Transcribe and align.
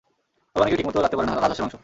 তবে 0.51 0.61
অনেকেই 0.63 0.79
ঠিকমতো 0.79 0.97
রাঁধতে 1.03 1.17
পারেন 1.17 1.29
না 1.29 1.35
রাজহাঁসের 1.41 1.63
মাংস! 1.63 1.75